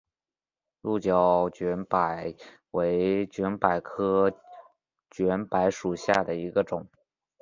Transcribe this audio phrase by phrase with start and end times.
[0.81, 2.33] 鹿角卷柏
[2.71, 4.33] 为卷柏科
[5.11, 6.87] 卷柏属下的一个种。